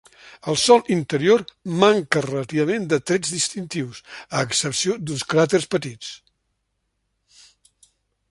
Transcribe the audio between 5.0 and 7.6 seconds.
d'uns cràters petits.